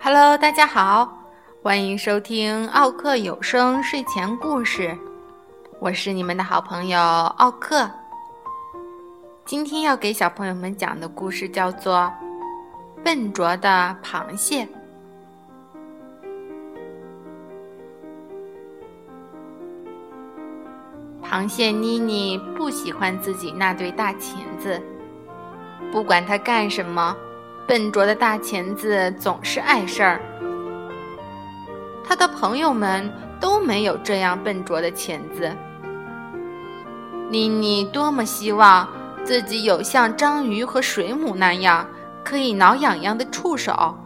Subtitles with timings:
[0.00, 1.18] Hello，大家好，
[1.62, 4.96] 欢迎收听奥克有声睡前故事，
[5.80, 7.90] 我是你们的好朋友奥克。
[9.44, 12.12] 今天要给小朋友们讲的故事叫做
[13.04, 14.64] 《笨拙的螃蟹》。
[21.28, 24.80] 螃蟹妮妮不喜欢自己那对大钳子，
[25.90, 27.16] 不管它干什么。
[27.66, 30.20] 笨拙的大钳子总是碍事儿，
[32.04, 35.50] 他的朋友们都没有这样笨拙的钳子。
[37.28, 38.88] 妮妮多么希望
[39.24, 41.84] 自己有像章鱼和水母那样
[42.22, 43.98] 可以挠痒痒的触手，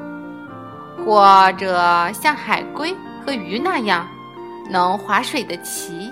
[1.04, 4.08] 或者像海龟和鱼那样
[4.70, 6.10] 能划水的鳍。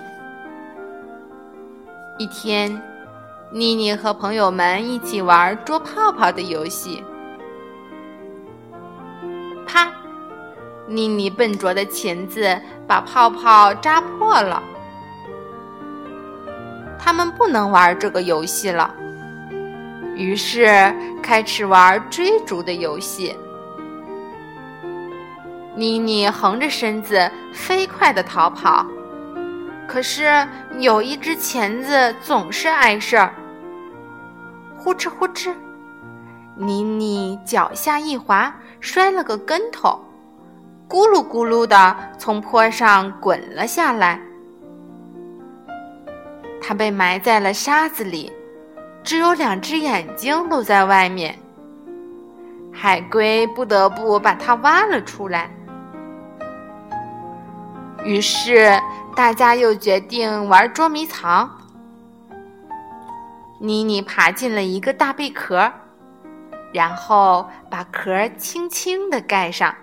[2.19, 2.69] 一天，
[3.49, 7.01] 妮妮和朋友们一起玩捉泡泡的游戏。
[9.65, 9.89] 啪！
[10.85, 14.61] 妮妮笨拙的钳子把泡泡扎破了。
[16.99, 18.93] 他们不能玩这个游戏了，
[20.13, 23.33] 于是开始玩追逐的游戏。
[25.73, 28.85] 妮妮横着身子飞快地逃跑，
[29.89, 33.33] 可是有一只钳子总是碍事儿。
[34.77, 35.51] 呼哧呼哧，
[36.55, 38.53] 妮妮脚下一滑。
[38.81, 39.99] 摔了个跟头，
[40.87, 44.17] 咕噜咕噜的从坡上滚了下来。
[46.61, 48.31] 他被埋在了沙子里，
[49.03, 51.37] 只有两只眼睛露在外面。
[52.71, 55.51] 海龟不得不把它挖了出来。
[58.03, 58.79] 于是
[59.15, 61.49] 大家又决定玩捉迷藏。
[63.59, 65.71] 妮妮爬进了一个大贝壳。
[66.71, 69.73] 然后把壳轻轻地盖上，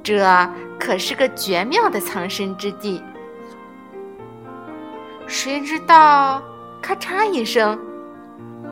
[0.00, 0.24] 这
[0.78, 3.02] 可是个绝妙的藏身之地。
[5.26, 6.40] 谁知道，
[6.80, 7.76] 咔嚓一声，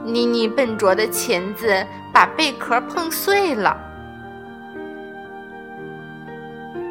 [0.05, 3.77] 妮妮笨拙的钳子把贝壳碰碎了。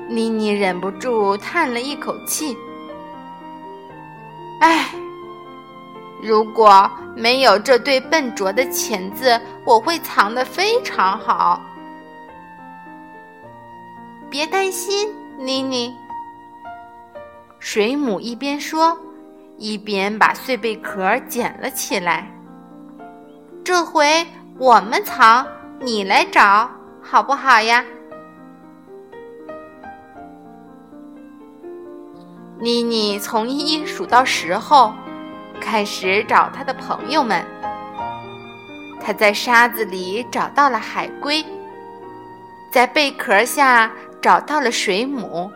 [0.10, 2.58] 妮妮忍不住叹了一口气
[4.62, 4.90] ：“唉。”
[6.20, 11.62] 如果没有这对笨拙的钳子，我会藏得非常好。
[14.28, 15.94] 别担心，妮妮。
[17.60, 18.98] 水母一边说，
[19.58, 22.28] 一边把碎贝壳捡了起来。
[23.64, 24.26] 这回
[24.58, 25.46] 我们藏，
[25.80, 26.68] 你来找，
[27.00, 27.86] 好不好呀？
[32.60, 34.94] 妮妮从一数到十后。
[35.60, 37.44] 开始找他的朋友们。
[39.02, 41.44] 他在沙子里找到了海龟，
[42.72, 43.92] 在贝壳下
[44.22, 45.52] 找到了水母。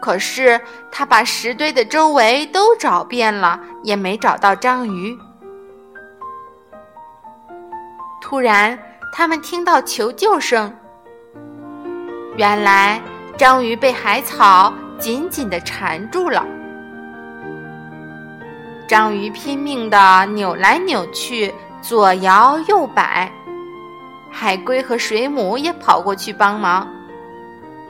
[0.00, 0.60] 可是
[0.92, 5.18] 他把石堆的周围都找遍了，也没找到章鱼。
[8.22, 8.78] 突然，
[9.12, 10.72] 他们听到求救声。
[12.36, 13.00] 原来，
[13.36, 14.72] 章鱼被海草
[15.04, 16.42] 紧紧地缠住了。
[18.88, 23.30] 章鱼拼命地扭来扭去，左摇右摆。
[24.30, 26.88] 海龟和水母也跑过去帮忙，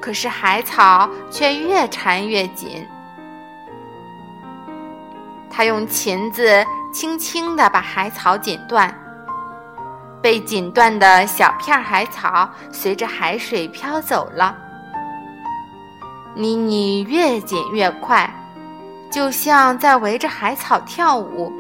[0.00, 2.84] 可是海草却越缠越紧。
[5.48, 8.92] 他用钳子轻轻地把海草剪断，
[10.20, 14.62] 被剪断的小片海草随着海水飘走了。
[16.34, 18.28] 妮妮越剪越快。
[19.10, 21.52] 就像在围着海草跳舞，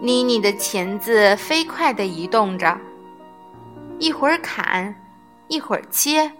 [0.00, 2.78] 妮妮的钳子飞快地移动着，
[3.98, 4.94] 一会儿砍，
[5.48, 6.30] 一会儿切，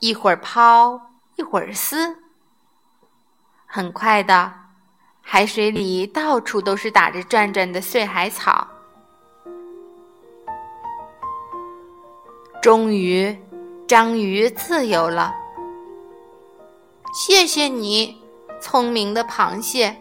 [0.00, 1.00] 一会儿抛，
[1.36, 2.16] 一会儿撕。
[3.64, 4.52] 很快的，
[5.22, 8.66] 海水里到处都是打着转转的碎海草。
[12.60, 13.38] 终于，
[13.86, 15.34] 章鱼自由了。
[17.12, 18.16] 谢谢你，
[18.58, 19.94] 聪明的螃蟹。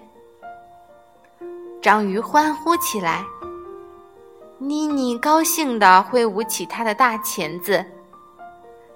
[1.82, 3.26] 章鱼欢呼起来。
[4.58, 7.86] 妮妮高兴地挥舞起它的大钳子，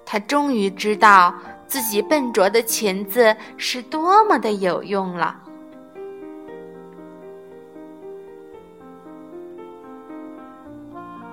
[0.06, 1.34] 它终于知道
[1.66, 5.38] 自己笨拙的钳子是多么的有用了。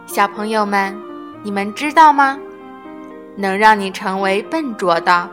[0.05, 0.93] 小朋友们，
[1.41, 2.37] 你们知道吗？
[3.35, 5.29] 能让你成为笨拙的，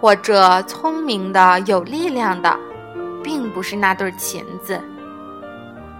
[0.00, 2.58] 或者聪明的、有力量的，
[3.22, 4.80] 并不是那对钳子，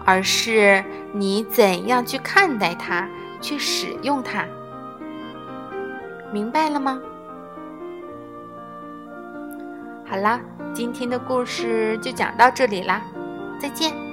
[0.04, 3.08] 而是你怎样去看待它，
[3.40, 4.44] 去使用它。
[6.32, 7.00] 明白了吗？
[10.08, 10.40] 好啦，
[10.74, 13.02] 今天的故事就讲到这里啦，
[13.60, 14.09] 再见。